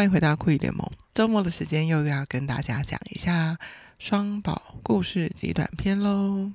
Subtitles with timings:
[0.00, 0.90] 欢迎回到酷姨联盟。
[1.12, 3.58] 周末的时间又要跟大家讲一下
[3.98, 6.52] 双宝故事及短篇喽。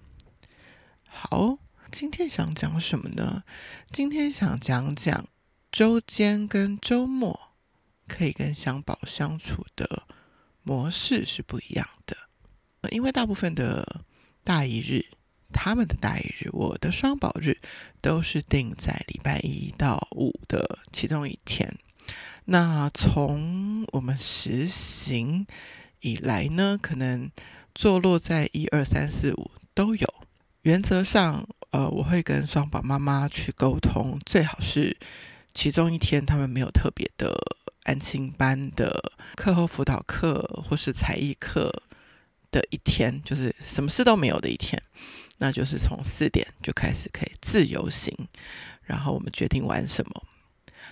[1.07, 1.59] 好，
[1.91, 3.43] 今天想讲什么呢？
[3.91, 5.27] 今天想讲讲
[5.71, 7.39] 周间跟周末
[8.07, 10.07] 可以跟双宝相处的
[10.63, 12.17] 模式是不一样的。
[12.89, 14.01] 因为大部分的
[14.43, 15.05] 大一日，
[15.53, 17.59] 他们的大一日，我的双宝日
[18.01, 21.77] 都是定在礼拜一到五的其中一天。
[22.45, 25.47] 那从我们实行
[26.01, 27.31] 以来呢，可能
[27.73, 30.13] 坐落在一二三四五都有。
[30.61, 34.97] 原则上，呃，我会跟双宝妈妈去沟通，最好是
[35.53, 37.35] 其中一天他们没有特别的
[37.83, 41.71] 安亲班的课后辅导课或是才艺课
[42.51, 44.81] 的一天，就是什么事都没有的一天，
[45.37, 48.15] 那就是从四点就开始可以自由行，
[48.83, 50.23] 然后我们决定玩什么。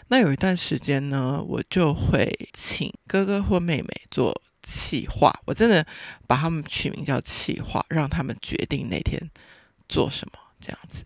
[0.10, 5.86] 那有一段时间呢，我就会请哥哥或妹妹做企划，我真的
[6.28, 9.20] 把他们取名叫企划，让他们决定那天
[9.90, 11.04] 做什么这样子。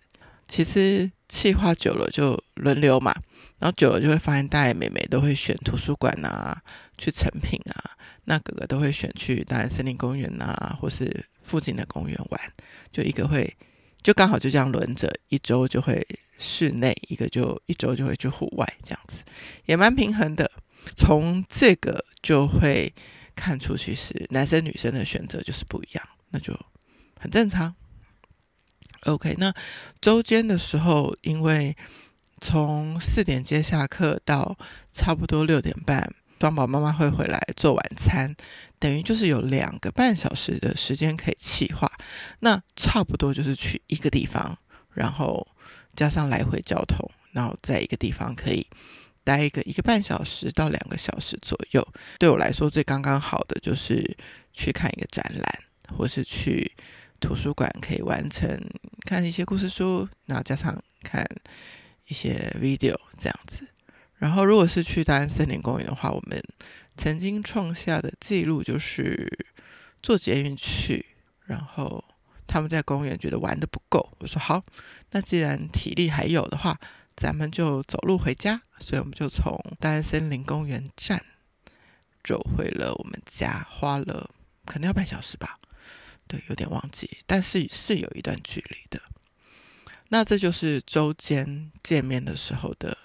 [0.48, 3.14] 其实企划久了就轮流嘛，
[3.60, 6.62] 然后久了就会发现大爷妹妹都会选图书馆啊，
[6.98, 7.96] 去成品啊，
[8.26, 12.42] 那哥哥都会选去大安森林公园啊，或是附近的公园玩，
[12.92, 13.56] 就一个会，
[14.02, 16.06] 就刚好就这样轮着，一周就会。
[16.38, 19.24] 室内一个就一周就会去户外这样子，
[19.66, 20.50] 也蛮平衡的。
[20.96, 22.94] 从这个就会
[23.36, 26.58] 看出去是男生女生的选择就是不一样，那就
[27.20, 27.76] 很正常。
[29.02, 29.54] OK，那
[30.00, 31.76] 周间的时候，因为
[32.40, 34.58] 从四点接下课到
[34.94, 38.34] 差不多六点半，双宝妈妈会回来做晚餐，
[38.80, 41.92] 等于就是有两个半小时的时间可以企划。
[42.40, 44.58] 那差不多就是去一个地方，
[44.94, 45.46] 然后。
[45.98, 46.98] 加上来回交通，
[47.32, 48.66] 然后在一个地方可以
[49.24, 51.86] 待一个一个半小时到两个小时左右。
[52.20, 54.16] 对我来说，最刚刚好的就是
[54.54, 55.64] 去看一个展览，
[55.98, 56.72] 或是去
[57.20, 58.58] 图书馆可以完成
[59.06, 61.28] 看一些故事书，然后加上看
[62.06, 63.68] 一些 video 这样子。
[64.18, 66.42] 然后，如果是去大安森林公园的话，我们
[66.96, 69.28] 曾经创下的记录就是
[70.04, 71.06] 坐捷运去，
[71.46, 72.04] 然后。
[72.48, 74.64] 他们在公园觉得玩的不够，我说好，
[75.12, 76.80] 那既然体力还有的话，
[77.16, 78.62] 咱们就走路回家。
[78.80, 81.24] 所以我们就从大安森林公园站
[82.24, 84.30] 走回了我们家，花了
[84.66, 85.60] 可能要半小时吧，
[86.28, 89.02] 对，有点忘记，但是是有一段距离的。
[90.10, 92.98] 那这就是周间见面的时候的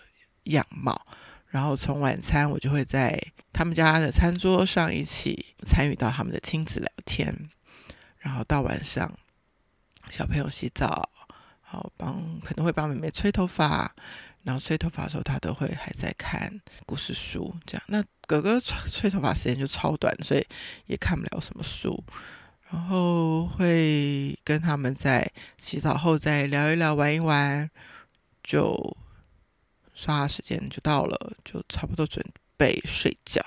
[0.44, 1.04] 样貌。
[1.48, 3.20] 然后从晚餐，我就会在
[3.52, 7.50] 他们家的餐桌上一起参与到他们的亲子聊天，
[8.18, 9.18] 然后到晚上。
[10.12, 11.08] 小朋友洗澡，
[11.62, 13.90] 好帮可能会帮妹妹吹头发，
[14.42, 17.82] 然后吹头发的时候，他都会还在看故事书，这样。
[17.86, 20.46] 那哥哥吹吹头发时间就超短，所以
[20.84, 22.04] 也看不了什么书。
[22.68, 27.70] 然后会跟他们在洗澡后再聊一聊，玩一玩，
[28.42, 28.96] 就
[29.94, 32.22] 刷牙时间就到了，就差不多准
[32.58, 33.42] 备睡觉。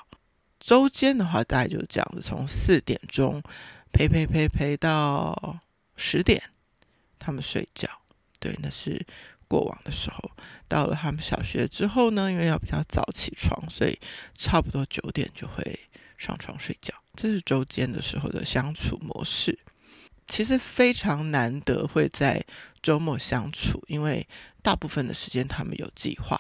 [0.59, 3.40] 周间的话，大概就是这样子，从四点钟
[3.92, 5.59] 陪陪陪陪到
[5.96, 6.42] 十点。
[7.25, 7.90] 他们睡觉，
[8.40, 9.03] 对，那是
[9.47, 10.31] 过往的时候。
[10.68, 13.97] 到了他们小学之后呢，因为要比较早起床，所以
[14.36, 15.80] 差不多九点就会
[16.18, 16.94] 上床睡觉。
[17.16, 19.58] 这是周间的时候的相处模式。
[20.28, 22.44] 其实非常难得会在
[22.81, 24.28] 周末相处，因为
[24.62, 26.38] 大部分的时间他们有计划，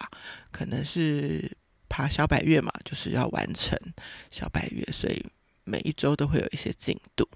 [0.51, 1.55] 可能是
[1.87, 3.79] 爬小百岳嘛，就是要完成
[4.31, 5.23] 小百岳，所以
[5.63, 7.27] 每一周都会有一些进度。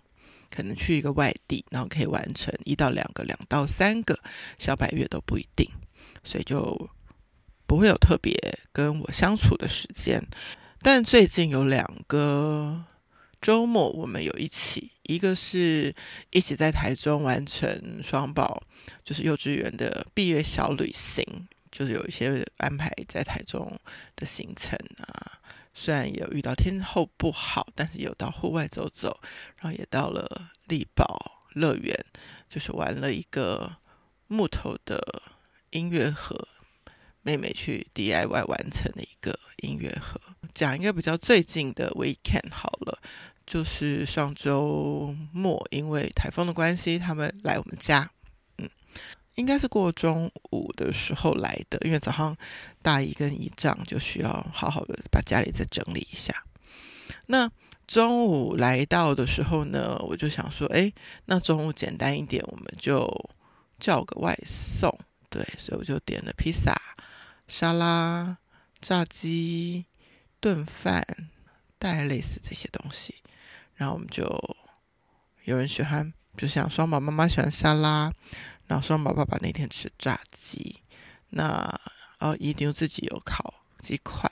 [0.49, 4.19] 可能去一个外地，然后可以完成一到两个、两到三个
[4.57, 5.69] 小百月都不一定，
[6.23, 6.89] 所以就
[7.65, 8.33] 不会有特别
[8.71, 10.25] 跟我相处的时间。
[10.81, 12.85] 但最近有两个
[13.41, 15.94] 周末，我们有一起，一个是
[16.31, 18.63] 一起在台中完成双宝
[19.03, 21.24] 就是幼稚园的毕业小旅行，
[21.71, 23.79] 就是有一些安排在台中
[24.15, 25.38] 的行程啊。
[25.74, 29.19] 虽然有遇到天候不好，但是有到户外走走，
[29.57, 31.98] 然后也到了丽宝乐园，
[32.50, 33.77] 就是玩了一个
[34.27, 35.24] 木头的
[35.69, 36.48] 音乐盒，
[37.21, 40.19] 妹妹去 DIY 完成的一个音乐盒。
[40.54, 43.00] 讲一个比较最近的 weekend 好了，
[43.45, 48.12] 就是上周末，因为台风的关系，他们来我们家。
[49.39, 52.36] 应该是过中午的时候来的，因为早上
[52.81, 56.44] 大姨跟姨丈就需要好好的把家里再整理一下。
[57.27, 57.50] 那
[57.88, 60.91] 中午来到的时候呢，我就想说，哎，
[61.25, 63.09] 那中午简单一点，我们就
[63.80, 64.94] 叫个外送。
[65.30, 66.75] 对，所以我就点了披萨、
[67.47, 68.38] 沙拉、
[68.81, 69.86] 炸鸡、
[70.41, 71.06] 炖饭，
[71.77, 73.15] 大概类似这些东西。
[73.75, 74.25] 然后我们就
[75.45, 78.12] 有人喜欢，就像双宝妈妈喜欢沙拉，
[78.69, 80.77] 然后双宝爸爸那天吃炸鸡，
[81.31, 81.77] 那
[82.19, 84.31] 哦一定自己有烤鸡块，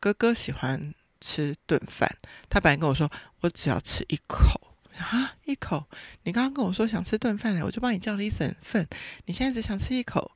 [0.00, 2.08] 哥哥喜欢吃炖饭，
[2.48, 4.58] 他本来跟我说我只要吃一口。
[4.96, 5.84] 啊，一口，
[6.22, 8.86] 你刚刚跟我说想吃炖饭嘞，我就帮你叫了一整份，
[9.26, 10.30] 你现在只想吃一口，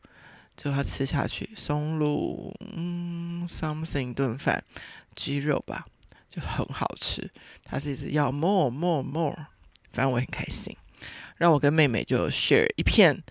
[0.56, 4.62] 就他吃下去，松露嗯 something 炖饭，
[5.14, 5.86] 鸡肉吧。
[6.28, 7.30] 就很好吃，
[7.64, 9.34] 他这次要 more more more，
[9.92, 10.76] 反正我很开心。
[11.36, 13.22] 让我跟妹妹就 share 一片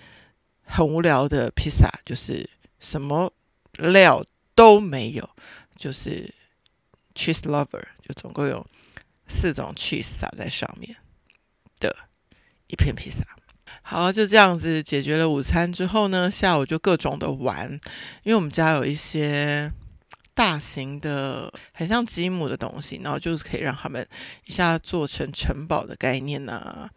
[0.63, 2.49] 很无聊的披萨，就是
[2.79, 3.31] 什么
[3.77, 4.23] 料
[4.55, 5.29] 都没有，
[5.75, 6.33] 就是
[7.13, 8.65] cheese lover，就总共有
[9.27, 10.95] 四种 cheese 撒在上面
[11.79, 11.95] 的
[12.67, 13.23] 一片披萨。
[13.81, 17.71] 好，就这样子解决了午餐之后呢，下午就各种的玩，
[18.23, 19.71] 因为我们家有一些。
[20.37, 24.05] 大型的很像积木的东西，然后就是可以让他们
[24.43, 26.89] 一下做成城堡的概念啊，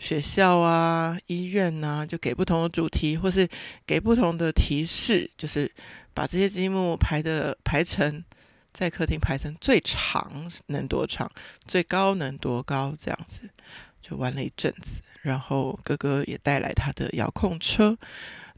[0.00, 3.48] 学校啊、医院呐、啊，就给不同的主题，或是
[3.86, 5.70] 给不同的提示，就是
[6.12, 8.24] 把这些积木排的排成
[8.72, 11.30] 在客厅排成最长能多长，
[11.68, 13.42] 最高能多高这样子，
[14.02, 15.00] 就玩了一阵子。
[15.22, 17.96] 然后哥哥也带来他的遥控车，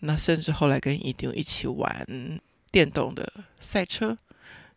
[0.00, 2.40] 那甚至后来跟一丢一起玩。
[2.70, 3.30] 电动的
[3.60, 4.16] 赛车，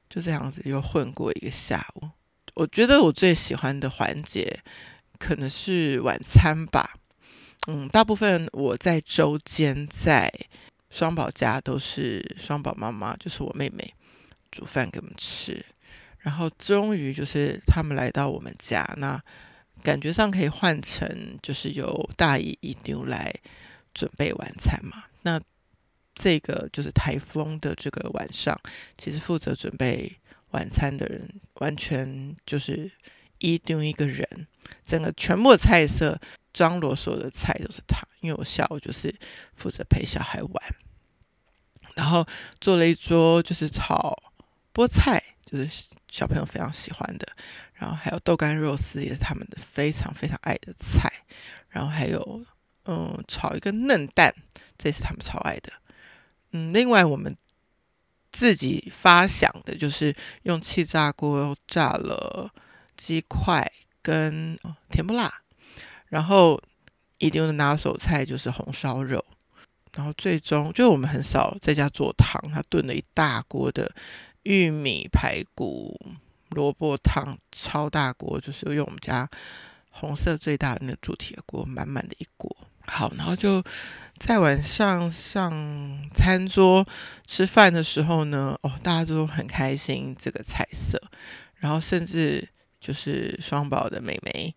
[0.10, 2.10] 就这样子又混过一个下午。
[2.54, 4.60] 我觉得我最喜欢的环节
[5.26, 6.94] 可能是晚餐吧。
[7.68, 10.32] 嗯，大部分我在周间在
[10.92, 13.92] 双宝家都是双宝妈妈，就是我妹妹
[14.52, 15.66] 煮饭给我们吃。
[16.20, 19.20] 然后终于就是他们来到我们家，那
[19.82, 23.34] 感觉上可以换成就是由大姨一丢来
[23.96, 25.06] 准备晚餐嘛。
[25.24, 25.42] 那
[26.14, 28.56] 这个就是台风的这个晚上，
[28.96, 30.16] 其实负责准备
[30.52, 32.92] 晚餐的人，完全就是
[33.40, 34.48] 一丢一个人，
[34.84, 36.20] 整个全部的菜色
[36.54, 39.14] 张罗所有的菜都是他，因为我下午就是
[39.54, 40.76] 负责陪小孩玩，
[41.96, 42.26] 然后
[42.60, 44.18] 做了一桌就是炒
[44.74, 47.28] 菠菜，就是小朋友非常喜欢的，
[47.74, 51.12] 然后还有豆干肉丝也是他们的非常非常爱的菜，
[51.70, 52.46] 然后还有
[52.86, 54.34] 嗯炒一个嫩蛋，
[54.78, 55.72] 这是他们超爱的。
[56.52, 57.36] 嗯，另外我们
[58.32, 62.50] 自己发想的就是用气炸锅炸了
[62.96, 63.72] 鸡块
[64.02, 64.58] 跟
[64.90, 65.32] 甜不辣，
[66.08, 66.62] 然后
[67.18, 69.24] 一定的拿手菜就是红烧肉，
[69.96, 73.92] 然后最终就我们很少在家做汤，他炖了一大锅的
[74.44, 76.00] 玉米排骨
[76.50, 79.30] 萝卜汤，超大锅，就是用我们家
[79.90, 82.56] 红色最大的那个铸铁锅，满满的一锅。
[82.88, 83.64] 好，然后就
[84.20, 86.88] 在晚上上餐桌
[87.26, 91.02] 吃饭的时候呢，哦，大家都很开心这个菜色，
[91.56, 92.48] 然后甚至
[92.86, 94.54] 就是双宝的妹妹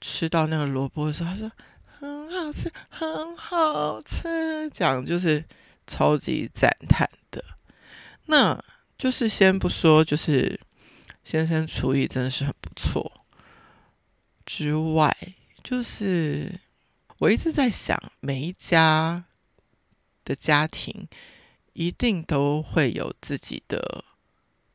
[0.00, 1.50] 吃到那个萝卜的时候，她说
[1.84, 5.44] 很好吃，很好吃，讲就是
[5.84, 7.42] 超级赞叹的。
[8.26, 8.62] 那
[8.96, 10.60] 就是先不说，就是
[11.24, 13.26] 先生厨艺真的是很不错
[14.46, 15.16] 之外，
[15.64, 16.60] 就是。
[17.18, 19.24] 我一直在想，每一家
[20.24, 21.08] 的家庭
[21.72, 24.04] 一定都会有自己的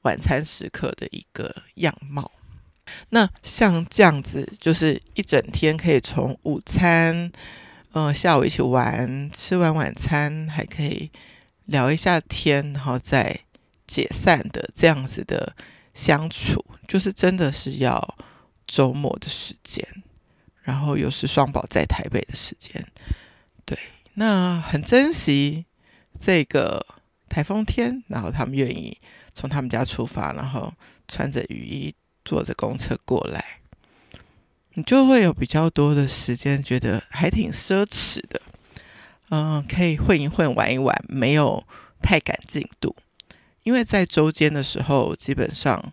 [0.03, 2.31] 晚餐时刻的一个样貌。
[3.09, 7.31] 那像这样子，就是一整天可以从午餐，
[7.93, 11.11] 嗯、下午一起玩，吃完晚餐还可以
[11.65, 13.39] 聊一下天，然后再
[13.87, 15.55] 解散的这样子的
[15.93, 18.17] 相处，就是真的是要
[18.67, 19.85] 周末的时间。
[20.61, 22.85] 然后又是双宝在台北的时间，
[23.65, 23.75] 对，
[24.13, 25.65] 那很珍惜
[26.19, 26.85] 这个
[27.27, 28.95] 台风天，然后他们愿意
[29.33, 30.71] 从他们家出发，然后
[31.07, 31.95] 穿着雨衣
[32.29, 33.59] 坐着公车过来，
[34.73, 38.39] 你就会有比较多的时间，觉得还挺奢侈的，
[39.29, 41.65] 嗯，可以混一混，玩一玩，没有
[42.03, 42.95] 太赶进度，
[43.63, 45.91] 因为在周间的时候，基本上。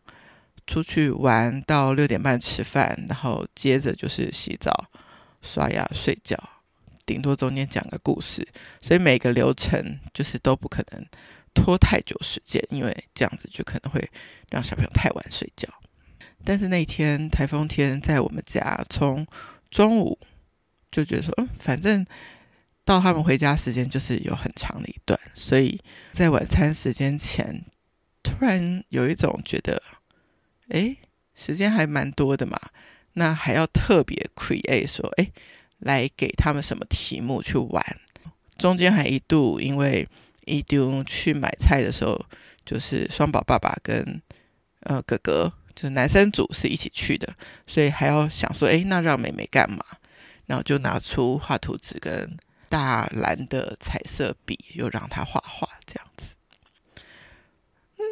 [0.68, 4.90] 出去玩到六点半吃饭，然后接着就是洗澡、
[5.40, 6.36] 刷牙、睡觉，
[7.06, 8.44] 顶多中间讲个故事，
[8.82, 11.06] 所以每个流程就是都不可能
[11.54, 14.10] 拖太久时间，因为这样子就可能会
[14.50, 15.68] 让小朋友太晚睡觉。
[16.46, 19.26] 但是那天台风天在我们家，从
[19.70, 20.16] 中午
[20.92, 22.06] 就觉得说，嗯，反正
[22.84, 25.80] 到他们回家时间就是有很长的一段，所以
[26.12, 27.64] 在晚餐时间前，
[28.22, 29.82] 突然有一种觉得。
[30.70, 30.96] 诶，
[31.36, 32.58] 时间还蛮多的嘛，
[33.12, 35.32] 那还要特别 create 说，诶，
[35.78, 37.84] 来给他们什么题目去玩？
[38.58, 40.08] 中间还一度因为
[40.44, 42.20] 一丢去买菜的时候，
[42.64, 44.20] 就是双宝爸爸跟
[44.80, 47.32] 呃哥哥，就男生组是一起去的，
[47.66, 49.84] 所以还要想说，哎，那让妹妹干嘛？
[50.46, 52.36] 然后就拿出画图纸跟
[52.68, 56.34] 大蓝的彩色笔，又让她画画，这样子。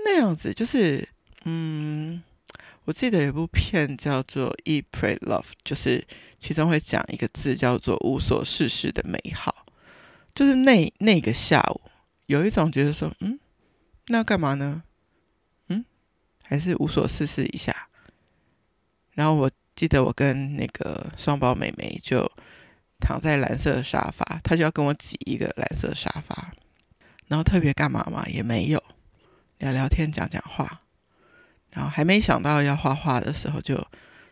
[0.04, 1.08] 那样子就是，
[1.44, 2.22] 嗯，
[2.84, 6.04] 我记得有部片叫做《E Pray Love》，就是
[6.38, 9.64] 其中会讲一个字叫做“无所事事的美好”。
[10.34, 11.80] 就是那那个下午，
[12.26, 13.38] 有一种觉得说，嗯，
[14.08, 14.82] 那干嘛呢？
[16.44, 17.88] 还是无所事事一下。
[19.12, 22.30] 然后我记得我跟那个双胞妹妹就
[23.00, 26.52] 躺在蓝色的沙发，她就要跟我挤一个蓝色沙发，
[27.26, 28.82] 然后特别干嘛嘛也没有，
[29.58, 30.82] 聊聊天讲讲话，
[31.70, 33.74] 然后还没想到要画画的时候就，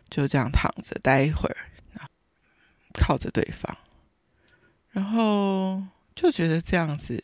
[0.09, 1.57] 就就这样躺着待一会儿，
[1.91, 2.09] 然后
[2.93, 3.77] 靠着对方，
[4.91, 5.83] 然后。
[6.15, 7.19] 就觉得这样子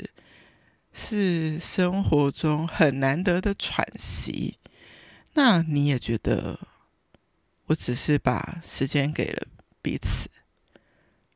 [0.92, 4.58] 是生活中很难得的喘息。
[5.34, 6.60] 那你也觉得，
[7.66, 9.48] 我只是把时间给了
[9.82, 10.30] 彼此，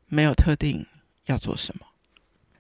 [0.08, 0.86] 没有特定
[1.26, 1.88] 要做什么，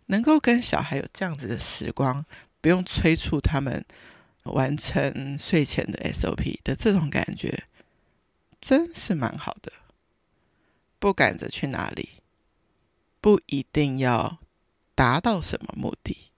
[0.08, 2.25] 能够跟小孩有这样子的时光，
[2.62, 3.86] 不用催促他们
[4.44, 7.66] 完成睡前的 SOP 的这种感觉，
[8.62, 9.72] 真是蛮好的。
[11.00, 12.22] 不赶着去哪里，
[13.20, 14.40] 不一定要。
[14.96, 16.30] 达到什么目的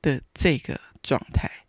[0.00, 1.59] 的这个状态，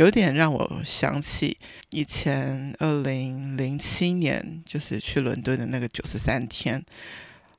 [0.00, 1.58] 有点让我想起
[1.90, 6.82] 以前二零零七年，就是去伦敦的那个九十三天，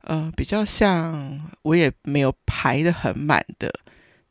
[0.01, 3.71] 呃，比较像我也没有排得很满的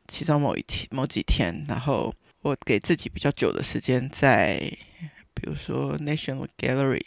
[0.09, 2.13] 其中某一天、某几天，然后
[2.43, 4.59] 我给自己比较久的时间在，
[5.33, 7.07] 比如说 National Gallery，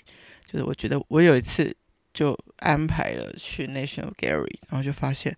[0.50, 1.76] 就是我觉得我有一次
[2.14, 5.36] 就安排了去 National Gallery，然后就发现。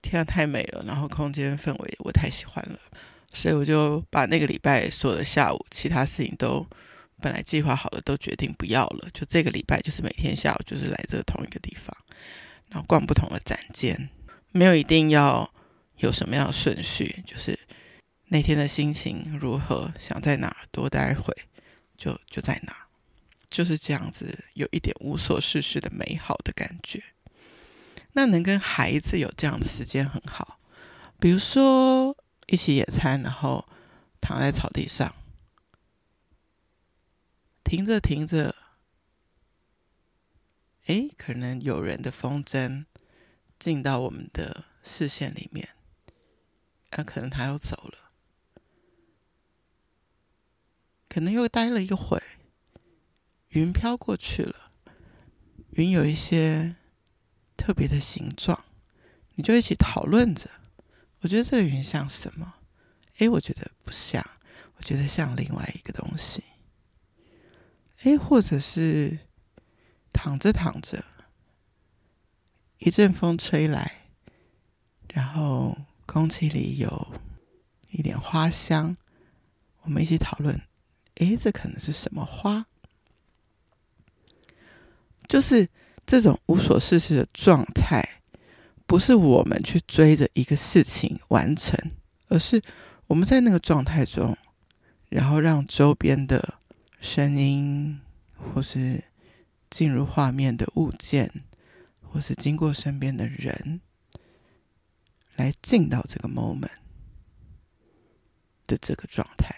[0.00, 0.84] 天啊，太美了！
[0.86, 2.78] 然后空间氛围我太喜欢了，
[3.32, 6.66] 所以我就把那个礼拜所有的下午，其他事情都
[7.20, 9.08] 本来计划好了，都决定不要了。
[9.12, 11.96] 就这个礼拜，就是每天下午就是来这同一个地方，
[12.68, 14.08] 然后逛不同的展间，
[14.52, 15.52] 没有一定要
[15.98, 17.58] 有什么样的顺序，就是
[18.28, 21.34] 那天的心情如何，想在哪多待会，
[21.96, 22.86] 就就在哪，
[23.50, 27.02] 就是这样子，有一点无所事事的美好的感觉。
[28.12, 30.58] 那能跟孩子有这样的时间很好，
[31.20, 32.16] 比如说
[32.48, 33.68] 一起野餐，然后
[34.20, 35.14] 躺在草地上，
[37.62, 38.54] 停着停着，
[40.86, 42.84] 诶，可能有人的风筝
[43.58, 45.68] 进到我们的视线里面，
[46.90, 48.10] 那可能他又走了，
[51.08, 52.22] 可能又待了一会，
[53.48, 54.72] 云飘过去了，
[55.70, 56.74] 云有一些。
[57.60, 58.64] 特别的形状，
[59.34, 60.48] 你就一起讨论着。
[61.20, 62.54] 我觉得这个云像什么？
[63.18, 64.24] 诶，我觉得不像，
[64.76, 66.44] 我觉得像另外一个东西。
[68.04, 69.18] 诶，或者是
[70.12, 71.04] 躺着躺着，
[72.78, 74.12] 一阵风吹来，
[75.12, 77.14] 然后空气里有
[77.90, 78.96] 一点花香，
[79.82, 80.60] 我们一起讨论。
[81.16, 82.66] 诶，这可能是什么花？
[85.28, 85.68] 就是。
[86.10, 88.17] 这种无所事事的状态，
[88.88, 91.78] 不是我们去追着一个事情完成，
[92.28, 92.62] 而是
[93.06, 94.34] 我们在那个状态中，
[95.10, 96.54] 然后让周边的
[96.98, 98.00] 声音，
[98.34, 99.04] 或是
[99.68, 101.44] 进入画面的物件，
[102.00, 103.82] 或是经过身边的人，
[105.36, 106.70] 来进到这个 moment
[108.66, 109.54] 的这个状态，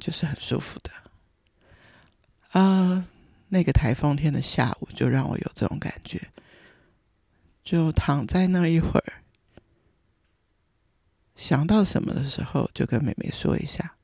[0.00, 0.90] 就是很舒服的
[2.60, 3.06] 啊。
[3.50, 6.20] 那个台风天的下午，就让我有这种感觉，
[7.70, 9.20] 就躺在那一会儿，
[11.36, 13.94] 想到什么的时候，就跟妹妹说一下。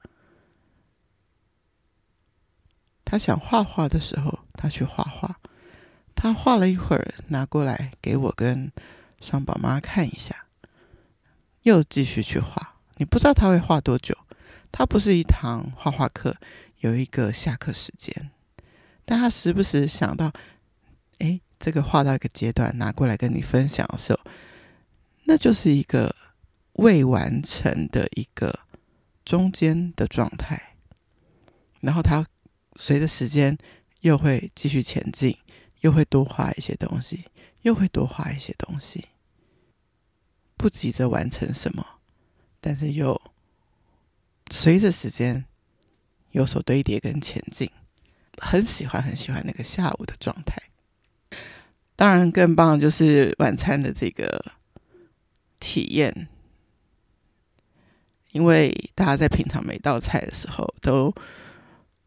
[3.07, 5.41] 她想画画的时候，她去画画。
[6.15, 8.71] 她画了一会儿，拿过来给我跟
[9.23, 10.45] 双宝妈看一下，
[11.63, 12.75] 又继续去画。
[12.97, 14.15] 你不知道她会画多久，
[14.71, 16.37] 她不是一堂画画课，
[16.81, 18.31] 有一个下课时间。
[19.07, 20.31] 但他时不时想到，
[21.65, 24.21] 这个画到一个阶段，拿过来跟你分享的时候，
[25.23, 26.15] 那就是一个
[26.75, 28.67] 未完成的一个
[29.25, 30.75] 中间的状态。
[31.81, 32.27] 然后他
[32.77, 33.57] 随着时间
[34.01, 35.39] 又会继续前进，
[35.81, 37.25] 又会多画一些东西，
[37.63, 39.07] 又会多画一些东西，
[40.59, 41.87] 不急着完成什么，
[42.61, 43.19] 但是又
[44.51, 45.47] 随着时间
[46.33, 47.71] 有所堆叠跟前进。
[48.37, 50.61] 很喜欢很喜欢那个下午的状态，
[51.97, 54.45] 当然更棒的就是晚餐的这个
[55.61, 56.29] 体验，
[58.33, 61.15] 因为大家在品尝每道菜的时候，都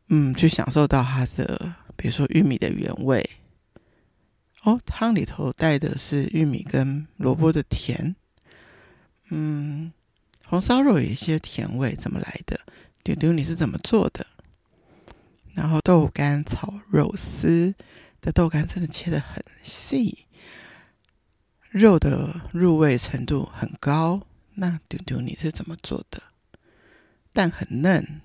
[0.09, 3.29] 嗯去享受到它的，比如说玉米的原味。
[4.63, 8.15] 哦，汤里头带的是玉米跟萝卜的甜。
[9.29, 9.93] 嗯，
[10.45, 12.59] 红烧肉有一些甜味，怎么来的？
[13.03, 14.27] 丢丢，你是怎么做的？
[15.53, 17.73] 然后豆干炒肉丝
[18.27, 20.25] 的豆干真的切得很细，
[21.69, 24.21] 肉的入味程度很高。
[24.55, 26.21] 那丢丢，你是怎么做的？
[27.31, 28.19] 蛋很嫩，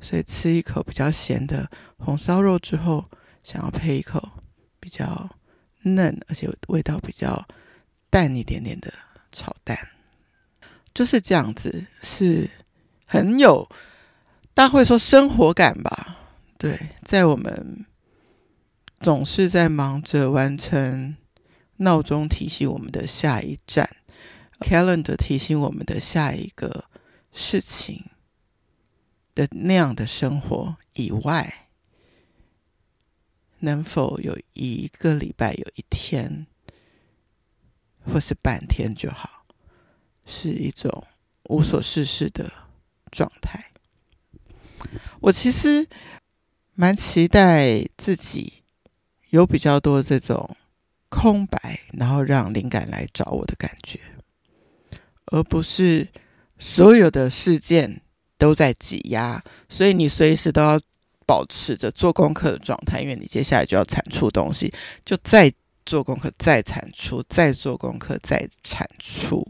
[0.00, 3.10] 所以吃一口比较咸的红烧肉之后，
[3.42, 4.30] 想要配一口
[4.78, 5.28] 比较
[5.82, 7.48] 嫩而且味道比较
[8.10, 8.92] 淡一点点的
[9.32, 9.76] 炒蛋，
[10.94, 12.48] 就是这样子，是
[13.06, 13.68] 很有，
[14.54, 16.18] 大家会说生活感吧？
[16.56, 17.84] 对，在我们
[19.00, 21.16] 总是在忙着完成
[21.76, 23.96] 闹钟提醒我们的下一站
[24.60, 26.84] ，calendar 提醒我们的下一个
[27.32, 28.04] 事情
[29.34, 31.68] 的那样的生活以外，
[33.60, 36.46] 能否有一个礼拜有一天，
[38.04, 39.46] 或是半天就好，
[40.26, 41.04] 是一种
[41.44, 42.52] 无所事事的
[43.10, 43.72] 状态。
[45.20, 45.88] 我其实。
[46.72, 48.59] 蛮期待自己
[49.30, 50.56] 有比较多这种
[51.08, 53.98] 空白，然后让灵感来找我的感觉，
[55.26, 56.06] 而不是
[56.58, 58.02] 所有的事件
[58.38, 60.80] 都在挤压，所以你随时都要
[61.26, 64.72] 保持着做功课的状态，因为你接下来就要产出东西，
[65.04, 65.52] 就再
[65.86, 69.46] 做功课，再产出，再做功课，再产出。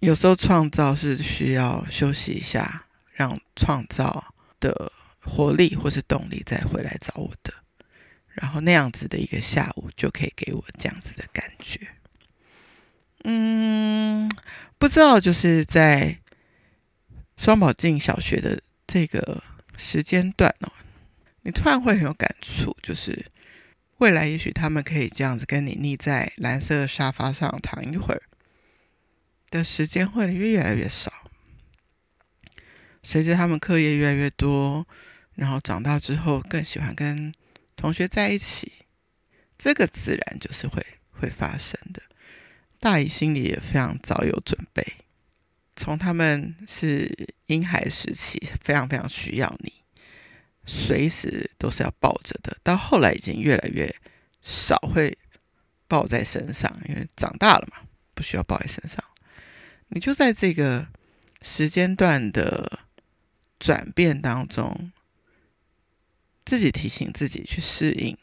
[0.00, 4.92] 有时候创造是需要休息一下，让创造的。
[5.28, 7.52] 活力或是动力再回来找我的，
[8.36, 11.80] 然后那样子的一个下午就可以给我这样子的感觉。
[13.24, 14.30] 嗯，
[14.78, 16.18] 不知道就是在
[17.36, 19.42] 双宝进小学的这个
[19.76, 20.72] 时间段哦，
[21.42, 23.26] 你突然会很有感触，就是
[23.98, 28.22] 未来也许他们可以这样子跟你腻在蓝色沙发上躺一会儿
[29.50, 31.10] 的时间会越来越少，
[33.02, 34.86] 随着他们课业越来越多。
[35.34, 37.30] 然后长大之后更喜欢跟
[37.76, 38.72] 同学在一起，
[39.58, 42.02] 这个自然就是会会发生的。
[42.80, 44.84] 大姨心里也非常早有准备，
[45.76, 49.72] 从他们是婴孩时期非常非常需要你，
[50.64, 53.94] 随时都是要抱着的，到后来已经越来越
[54.40, 55.16] 少会
[55.86, 59.02] 抱在身上，因为长大了嘛，不需要抱在身上。
[59.88, 60.88] 你就在这个
[61.42, 62.80] 时间段的
[63.58, 64.92] 转变当中。
[66.46, 68.16] 自己提醒自己去适应，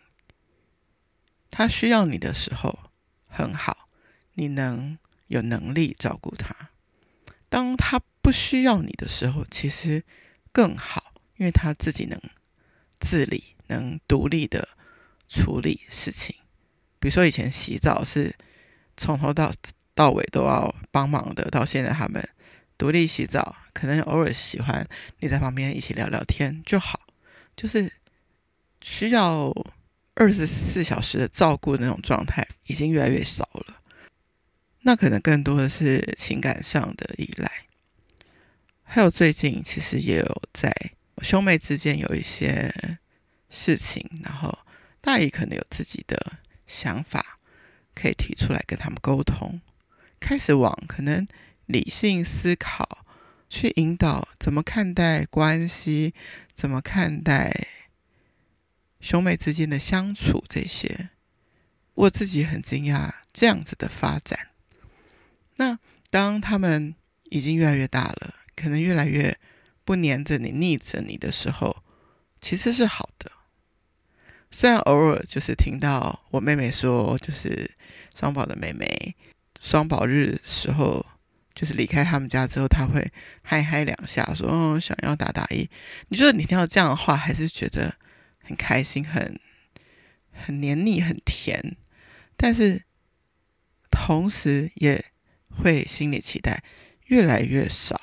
[1.51, 2.79] 他需要你的时候
[3.27, 3.89] 很好，
[4.35, 6.69] 你能有能力照顾他；
[7.49, 10.05] 当他不需要你的时候，其实
[10.53, 12.17] 更好，因为他自己能
[13.01, 14.69] 自理，能独立的
[15.27, 16.33] 处理事情。
[16.99, 18.33] 比如说以前洗澡是
[18.95, 19.51] 从头到
[19.93, 22.25] 到尾都要帮忙的，到现在他们
[22.77, 24.87] 独立洗澡，可能偶尔喜欢
[25.19, 27.01] 你在旁边一起聊聊天就好，
[27.57, 27.91] 就是。
[28.83, 29.51] 需要
[30.13, 33.81] 二十四小时的照顾的那种状态已经越来越少了，
[34.81, 37.49] 那可能更多的是情感上的依赖。
[38.83, 40.71] 还有最近其实也有在
[41.21, 42.99] 兄妹之间有一些
[43.49, 44.59] 事情，然后
[45.01, 46.33] 大姨可能有自己的
[46.67, 47.39] 想法
[47.95, 49.61] 可以提出来跟他们沟通，
[50.19, 51.25] 开始往可能
[51.65, 53.05] 理性思考
[53.47, 56.13] 去引导，怎么看待关系，
[56.53, 57.67] 怎么看待。
[59.03, 61.09] 兄妹之间的相处，这些
[61.93, 64.47] 我自己很惊讶，这样子的发展。
[65.57, 65.77] 那
[66.09, 69.37] 当他们已经越来越大了，可能越来越
[69.83, 71.83] 不黏着你、腻着你的时候，
[72.39, 73.29] 其实是好的。
[74.49, 77.69] 虽然偶尔就是听到我妹妹说，就是
[78.15, 79.15] 双宝的妹妹，
[79.59, 81.05] 双宝日时候
[81.53, 83.11] 就是离开他们家之后，她会
[83.41, 85.69] 嗨嗨两下，说：“哦，想要打打一。”
[86.07, 87.93] 你觉得你听到这样的话，还是觉得？
[88.43, 89.39] 很开心，很
[90.31, 91.77] 很黏腻，很甜，
[92.35, 92.83] 但是
[93.89, 95.05] 同时也
[95.49, 96.63] 会心里期待
[97.05, 97.99] 越来越少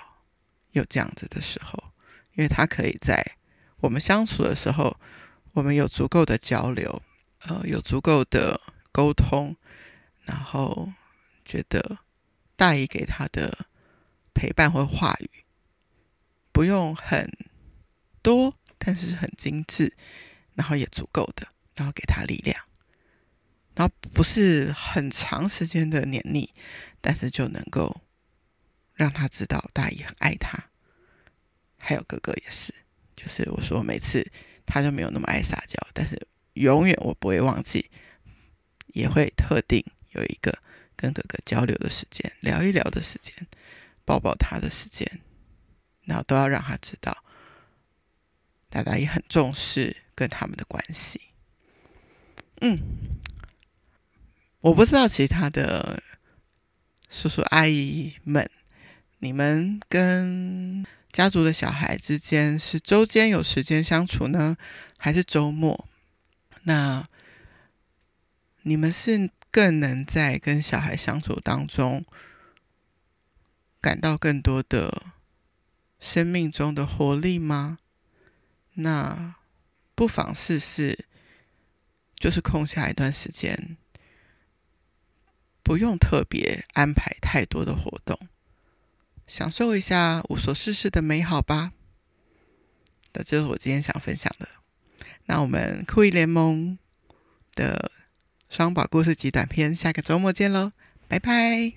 [0.73, 1.93] 有这样子的时候，
[2.35, 3.37] 因为他可以在
[3.79, 4.99] 我们相处的时候，
[5.55, 7.03] 我们有足够的交流，
[7.41, 8.61] 呃，有足够的
[8.93, 9.57] 沟通，
[10.25, 10.93] 然后
[11.45, 11.99] 觉得
[12.57, 13.67] 大姨给他的
[14.33, 15.29] 陪伴或话语
[16.53, 17.31] 不用很
[18.23, 19.97] 多，但是很精致。
[20.61, 22.55] 然后也足够的，然后给他力量，
[23.75, 26.53] 然后不是很长时间的黏腻，
[27.01, 28.03] 但是就能够
[28.93, 30.63] 让他知道大姨很爱他，
[31.79, 32.75] 还有哥哥也是。
[33.17, 34.31] 就是我说每次
[34.67, 37.91] 他就没有那么爱撒娇，但是永远我不会忘记，
[38.89, 40.59] 也会特定有一个
[40.95, 43.35] 跟哥哥交流的时间，聊一聊的时间，
[44.05, 45.23] 抱抱他的时间，
[46.03, 47.25] 然后都要让他知道，
[48.69, 51.19] 大大也很重视跟他们的关系。
[52.61, 52.79] 嗯，
[54.61, 56.03] 我不知道其他的
[57.09, 58.51] 叔叔阿姨们。
[59.21, 64.59] 你们跟家族的小孩之间是周间有时间相处呢，
[64.99, 65.89] 还是周末？
[66.65, 67.09] 那
[68.63, 72.05] 你们是更能在跟小孩相处当中
[73.81, 75.03] 感到更多的
[75.99, 77.79] 生命中的活力吗？
[78.75, 79.37] 那
[80.01, 81.05] 不妨试试，
[82.17, 83.77] 就是空下一段时间，
[85.63, 88.19] 不用特别安排太多的活动。
[89.27, 91.73] 享受一下无所事事的美好吧。
[93.13, 94.49] 那这是我今天想分享的。
[95.27, 96.79] 那我们酷艺联盟
[97.55, 97.93] 的
[98.49, 100.73] 双宝故事集短片，下个周末见喽，
[101.09, 101.75] 拜拜。